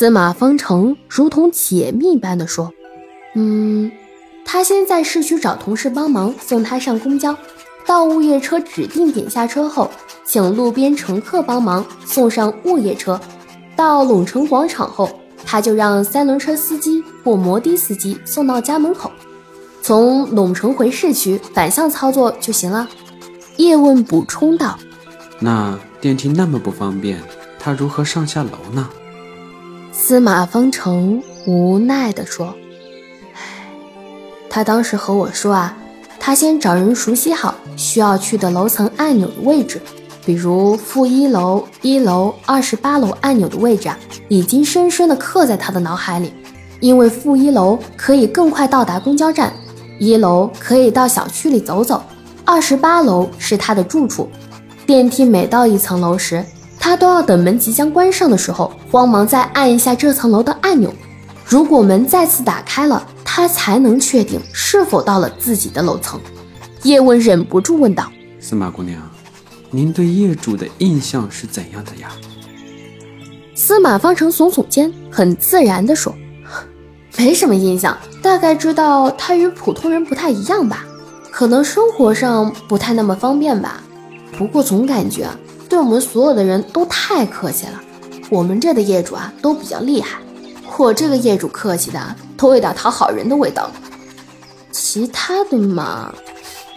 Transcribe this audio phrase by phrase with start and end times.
[0.00, 2.72] 司马方成如同解密般的说
[3.36, 3.92] ：“嗯，
[4.46, 7.36] 他先在市区找同事帮忙送他上公交，
[7.84, 9.90] 到物业车指定点下车后，
[10.24, 13.20] 请路边乘客帮忙送上物业车。
[13.76, 15.10] 到陇城广场后，
[15.44, 19.10] 他就让三轮车司机或摩的司机送到家门口，
[19.82, 22.88] 从陇城回市区反向操作就行了。”
[23.58, 24.78] 叶问补充道
[25.40, 27.20] ：“那电梯那么不方便，
[27.58, 28.88] 他如何上下楼呢？”
[30.10, 32.52] 司马方成无奈地说
[33.32, 33.40] ：“唉，
[34.50, 35.76] 他当时和我说啊，
[36.18, 39.80] 他先找人熟悉好需要去的楼层按钮的位置，
[40.26, 46.32] 比如负一楼、一楼、二十八楼按钮的位置啊，已经深深地刻在他的脑海里。
[46.80, 49.52] 因为负一楼可以更快到达公交站，
[50.00, 52.02] 一楼可以到小区里走走，
[52.44, 54.28] 二十八楼是他的住处。
[54.84, 56.44] 电梯每到一层楼时。”
[56.82, 60.92] 他都要等门即将关上的时候，慌忙再按一下这层楼的按钮。
[61.44, 66.18] 如果门再次打开了，他才能确定是否到了自己的楼层。
[66.82, 68.98] 叶问忍不住问道：“司马姑娘，
[69.70, 72.10] 您对业主的印象是怎样的呀？”
[73.54, 76.14] 司马方成耸耸肩，很自然地说
[77.18, 80.86] ：“没什么印象，大概知道他与普通人不太一样吧，
[81.30, 83.82] 可能生活上不太那么方便吧。
[84.38, 85.26] 不过总感觉……”
[85.80, 87.80] 对我们所有的人都太客气了，
[88.28, 90.18] 我们这的业主啊都比较厉害，
[90.76, 93.70] 我这个业主客气的都有点讨好人的味道。
[94.70, 96.14] 其他的嘛，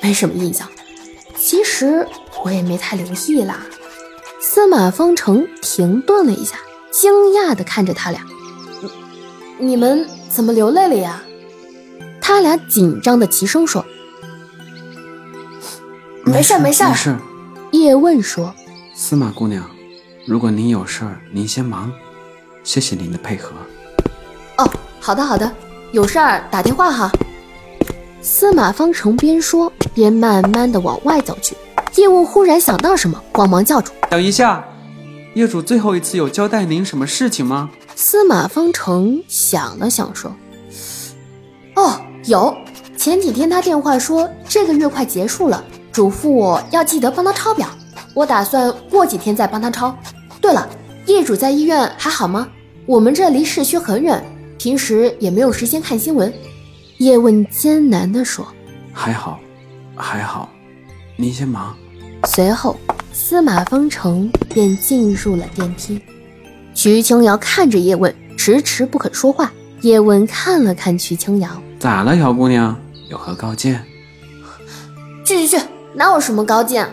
[0.02, 0.66] 没什么印象。
[1.36, 2.08] 其实
[2.46, 3.66] 我也没太留意啦。
[4.40, 6.56] 司马方成停顿了一下，
[6.90, 8.22] 惊讶的看着他俩
[9.59, 11.22] ：“你们怎么流泪了呀？”
[12.24, 13.86] 他俩紧张的齐声说
[16.24, 17.14] ：“没事没事没事。”
[17.74, 18.56] 叶问说。
[18.95, 19.67] 司马姑娘，
[20.23, 21.91] 如果您有事儿，您先忙。
[22.63, 23.50] 谢谢您的配合。
[24.59, 24.69] 哦，
[25.00, 25.52] 好的好的，
[25.91, 27.11] 有事儿打电话哈。
[28.22, 31.57] 司马方成边说边慢慢的往外走去。
[31.95, 34.63] 叶问忽然想到什么，慌忙叫住：“等一下，
[35.34, 40.31] 业主最后一次有交代您什么事情吗？”司马方成想了想说
[41.75, 42.56] ：“哦，有。
[42.95, 47.68] 前几天他电话说这个月快结束了，嘱咐我要记得帮他抄表。”
[48.13, 49.96] 我打算过几天再帮他抄。
[50.41, 50.68] 对了，
[51.06, 52.47] 业主在医院还好吗？
[52.85, 54.22] 我们这离市区很远，
[54.57, 56.31] 平时也没有时间看新闻。
[56.97, 58.46] 叶问艰难地说
[58.94, 59.40] ：“还好，
[59.96, 60.50] 还好，
[61.16, 61.75] 您先忙。”
[62.28, 62.78] 随后，
[63.12, 66.01] 司马方成便进入了电梯。
[66.74, 69.51] 徐青瑶看着叶问，迟迟不肯说话。
[69.81, 71.50] 叶问看了看徐青瑶
[71.80, 72.78] ：“咋了，小姑娘？
[73.09, 73.84] 有何高见
[75.25, 75.63] ？”“去去去，
[75.94, 76.88] 哪有什么高见？”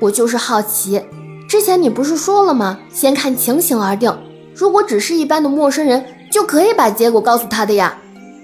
[0.00, 1.02] 我就是好奇，
[1.48, 2.78] 之前你不是说了吗？
[2.92, 4.16] 先看情形而定。
[4.54, 7.96] 如果只是一般的陌生人，就可以把结果告诉他的呀。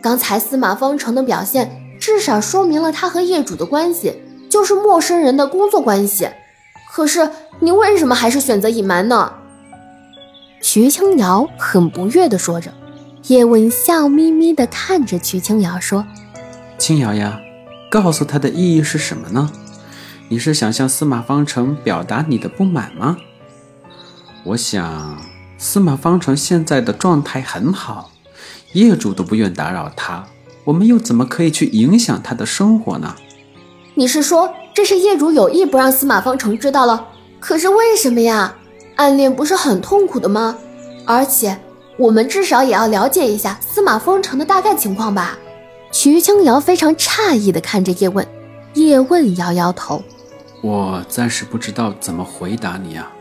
[0.02, 6.28] 刚才司马方成的表现，至少说明了他和业主的关系就是陌生人的工作关系。
[6.92, 7.28] 可是
[7.60, 9.32] 你为什么还是选择隐瞒呢？
[10.60, 12.72] 徐清瑶很不悦地说着。
[13.28, 16.04] 叶问笑眯眯地看着徐清瑶说
[16.76, 17.40] ：“青瑶呀，
[17.90, 19.50] 告诉他的意义是什么呢？”
[20.28, 23.18] 你是想向司马方成表达你的不满吗？
[24.44, 25.18] 我想，
[25.58, 28.10] 司马方成现在的状态很好，
[28.72, 30.26] 业主都不愿打扰他，
[30.64, 33.14] 我们又怎么可以去影响他的生活呢？
[33.94, 37.06] 你是说这是业主有意不让司马方成知道了？
[37.38, 38.56] 可是为什么呀？
[38.96, 40.56] 暗恋不是很痛苦的吗？
[41.04, 41.58] 而且
[41.98, 45.38] 我们至少也要了解一下司马方成的大概情况吧。
[45.92, 48.26] 徐清瑶非常诧异地看着叶问，
[48.72, 50.02] 叶问摇摇头。
[50.64, 53.12] 我暂时不知道怎么回答你啊。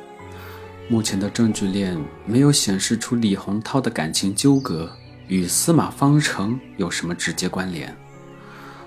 [0.88, 4.90] 目前的证据链没有显示出李洪涛的感情纠葛
[5.28, 7.94] 与司马方成有什么直接关联，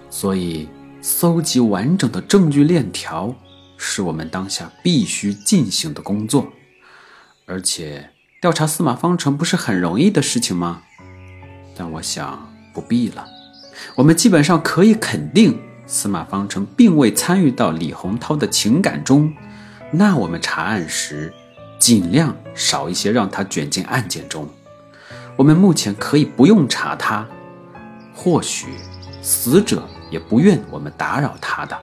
[0.08, 0.70] 所以
[1.02, 3.34] 搜集完整的证据链条
[3.76, 6.50] 是我们当下必须进行的工作。
[7.44, 8.08] 而且
[8.40, 10.80] 调查司马方成不是很容易的事情吗？
[11.76, 13.26] 但我想不必了。
[13.96, 15.60] 我们基本上可以肯定。
[15.86, 19.32] 司马方成并未参与到李洪涛的情感中，
[19.90, 21.32] 那我们查案时
[21.78, 24.48] 尽量少一些让他卷进案件中。
[25.36, 27.26] 我们目前可以不用查他，
[28.14, 28.66] 或许
[29.22, 31.74] 死者也不愿我们打扰他的。